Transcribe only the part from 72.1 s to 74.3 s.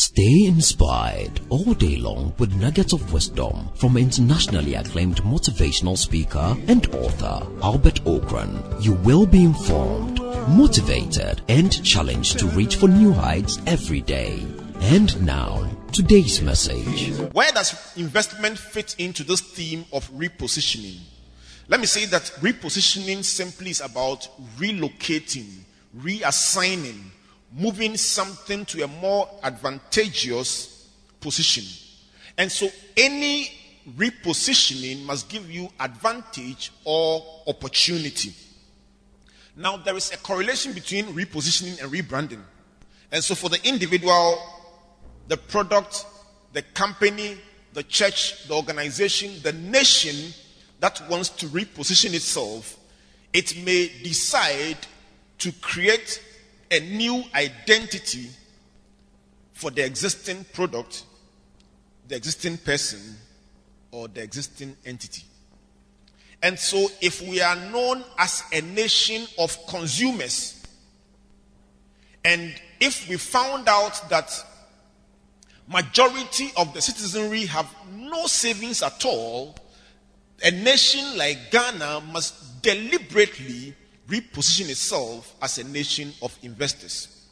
and if we found out